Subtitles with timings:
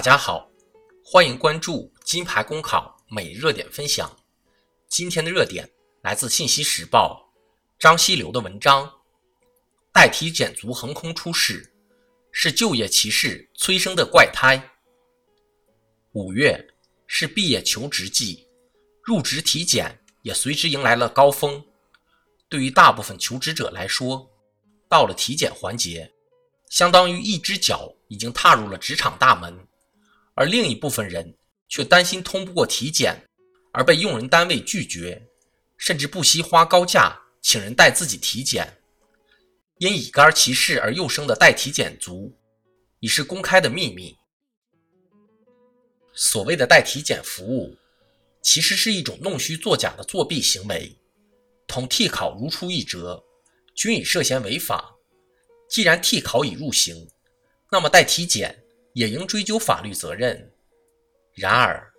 [0.00, 0.50] 大家好，
[1.04, 4.10] 欢迎关注金牌公考每热点分享。
[4.88, 7.30] 今天的热点来自《信息时报》
[7.78, 8.90] 张希流的文章：
[9.92, 11.70] 代体检族横空出世，
[12.32, 14.70] 是就业歧视催生的怪胎。
[16.12, 16.66] 五月
[17.06, 18.48] 是毕业求职季，
[19.04, 21.62] 入职体检也随之迎来了高峰。
[22.48, 24.30] 对于大部分求职者来说，
[24.88, 26.10] 到了体检环节。
[26.70, 29.66] 相当于一只脚已经踏入了职场大门，
[30.40, 31.34] 而另一部分人
[31.68, 33.28] 却担心通不过体检
[33.74, 35.22] 而被用人单位拒绝，
[35.76, 38.78] 甚至不惜花高价请人代自己体检。
[39.76, 42.34] 因乙肝歧视而又生的代体检族，
[43.00, 44.16] 已是公开的秘密。
[46.14, 47.76] 所谓的代体检服务，
[48.40, 50.96] 其实是一种弄虚作假的作弊行为，
[51.66, 53.22] 同替考如出一辙，
[53.74, 54.96] 均已涉嫌违法。
[55.68, 57.06] 既然替考已入刑，
[57.70, 58.64] 那么代体检
[59.00, 60.52] 也应追究法律责任。
[61.32, 61.90] 然而，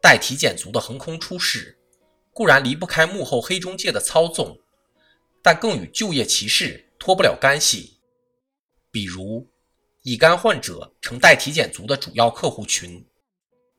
[0.00, 1.76] 代体检族的横空出世，
[2.32, 4.56] 固然离不开幕后黑中介的操纵，
[5.42, 7.98] 但更与就业歧视脱不了干系。
[8.92, 9.44] 比如，
[10.02, 13.04] 乙肝患者成代体检族的主要客户群，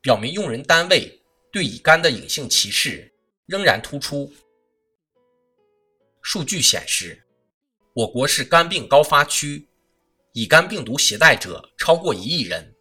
[0.00, 3.14] 表明用人单位对乙肝的隐性歧视
[3.46, 4.32] 仍然突出。
[6.20, 7.20] 数据显示。
[7.96, 9.68] 我国是肝病高发区，
[10.32, 12.74] 乙肝病毒携带者超过一亿人。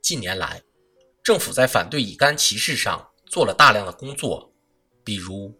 [0.00, 0.62] 近年来，
[1.22, 4.50] 政府在反对乙肝歧视上做了大量的工作，
[5.04, 5.54] 比如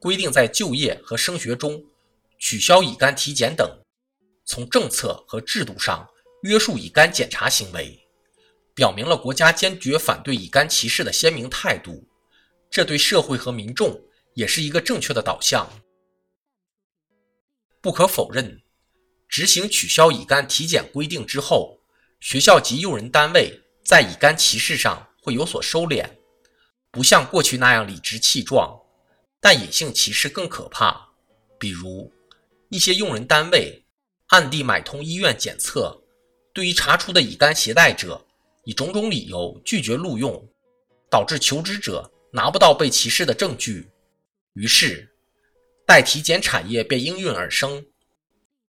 [0.00, 1.80] 规定在就业和升学中
[2.40, 3.80] 取消乙肝体检等，
[4.46, 6.04] 从政策和制度上
[6.42, 8.04] 约束乙肝检查行为，
[8.74, 12.04] 表明了国家坚决反对乙肝歧视的鲜明态度。
[12.68, 13.96] 这对社会和民众
[14.34, 15.70] 也是一个正确的导向。
[17.80, 18.60] 不可否认，
[19.28, 21.78] 执行取消乙肝体检规定之后，
[22.24, 26.08] 学校及用人单位在乙肝歧视上会有所收敛，
[26.90, 28.80] 不像过去那样理直气壮。
[29.42, 31.10] 但隐性歧视更可怕，
[31.60, 32.10] 比如
[32.70, 33.84] 一些用人单位
[34.28, 36.02] 暗地买通医院检测，
[36.54, 38.26] 对于查出的乙肝携带者，
[38.64, 40.48] 以种种理由拒绝录用，
[41.10, 43.90] 导致求职者拿不到被歧视的证据，
[44.54, 45.10] 于是。
[45.86, 47.84] 代体检产业便应运而生。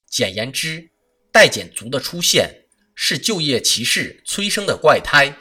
[0.08, 0.88] 简言之，
[1.30, 2.61] 代检族的出现
[2.94, 5.36] 是就业歧视催生的怪胎。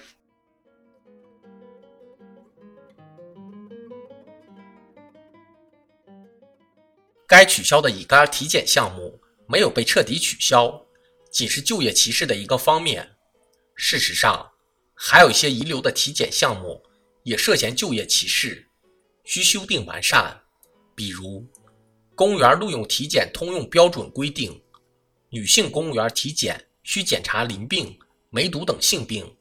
[7.27, 10.85] 该取消的乙肝体检项目没有被彻底取消，
[11.31, 13.15] 仅是就业歧视的一个方面。
[13.75, 14.51] 事实上，
[14.93, 16.83] 还有一些遗留的体检项目
[17.23, 18.67] 也涉嫌就业歧视，
[19.23, 20.41] 需修订完善，
[20.93, 21.47] 比如。
[22.15, 24.61] 公务员录用体检通用标准规定，
[25.29, 27.97] 女性公务员体检需检查淋病、
[28.29, 29.35] 梅毒等性病，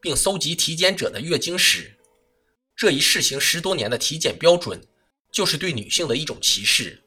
[0.00, 1.96] 并搜集体检者的月经史。
[2.76, 4.80] 这一试行十多年的体检标准，
[5.32, 7.02] 就是对女性的一种歧视，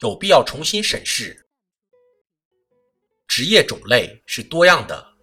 [0.00, 1.46] 有必要重新审视。
[3.26, 5.14] 职业种类是多样的，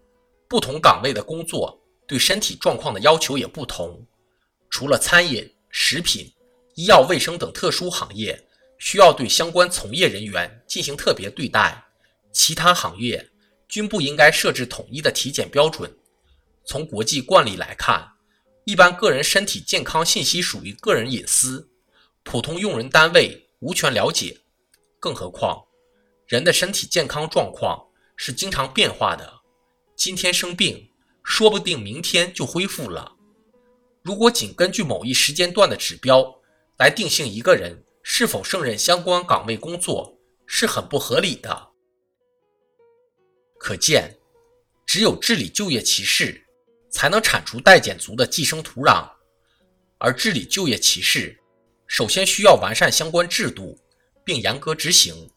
[0.48, 4.06] 不同岗位的工作对身体状况的要求也不同。
[4.70, 6.32] 除了餐饮、食品、
[6.76, 8.44] 医药卫生等特殊行业。
[8.80, 11.84] 需要对相关从业人员进行特别对待，
[12.32, 13.28] 其他行业
[13.68, 15.94] 均不应该设置统一的体检标准。
[16.66, 18.12] 从国际惯例来看，
[18.66, 21.70] 一般个人身体健康信息属于个人隐私，
[22.24, 24.42] 普通用人单位无权了解。
[25.00, 25.64] 更何况，
[26.28, 29.42] 人的身体健康状况是经常变化的，
[29.96, 30.90] 今天生病，
[31.24, 33.14] 说不定明天就恢复了。
[34.02, 36.40] 如果仅根据某一时间段的指标
[36.80, 41.70] 来定性一个人，是否胜任相关岗位工作是很不合理的。
[43.58, 44.16] 可见，
[44.86, 46.46] 只有治理就业歧视，
[46.90, 49.10] 才能铲除待检族的寄生土壤。
[49.98, 51.38] 而治理就业歧视，
[51.88, 53.78] 首先需要完善相关制度，
[54.24, 55.30] 并严格执行。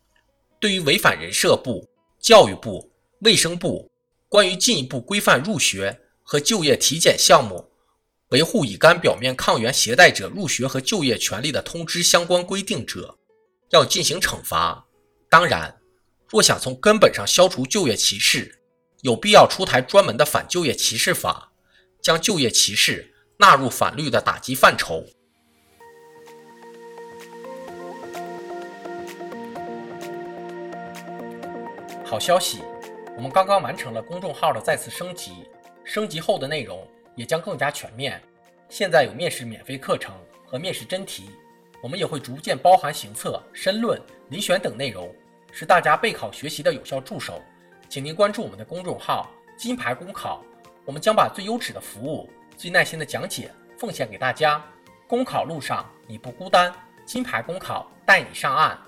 [0.60, 1.88] 对于违反人社部、
[2.20, 3.90] 教育部、卫生部
[4.28, 7.66] 关于进一步规范入学和就业体检项目。
[8.28, 13.18] 维护乙肝表面抗原携带者入学和就业权利的通知相关规定者，
[13.70, 14.86] 要进行惩罚。
[15.28, 15.79] 当然，
[16.30, 18.60] 若想从根本上消除就业歧视，
[19.02, 21.52] 有必要出台专门的反就业歧视法，
[22.00, 25.04] 将就业歧视纳入法律的打击范畴。
[32.04, 32.60] 好消息，
[33.16, 35.32] 我们刚刚完成了公众号的再次升级，
[35.84, 36.88] 升级后的内容。
[37.16, 38.22] 也将更加全面。
[38.70, 40.14] 现在有面试免费课程
[40.46, 41.28] 和面试真题，
[41.82, 44.00] 我们也会逐渐包含行测、申论、
[44.30, 45.12] 遴选等内容，
[45.52, 47.42] 是大家备考学习的有效助手。
[47.88, 50.44] 请您关注我们的公众号“金牌公考”，
[50.86, 54.62] 我们将把最优质的服务、最耐心的讲解奉献给大家。
[55.06, 56.72] 公考路上你不孤单，
[57.04, 58.78] 金牌公考带你上岸。